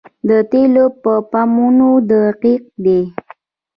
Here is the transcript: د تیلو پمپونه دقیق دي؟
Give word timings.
د 0.27 0.31
تیلو 0.51 0.85
پمپونه 1.31 1.87
دقیق 2.09 2.63
دي؟ 2.83 2.99